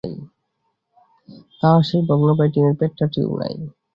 [1.59, 3.53] তাঁহার সেই ভগ্নপ্রায় টিনের পেঁটরা টিও নাই।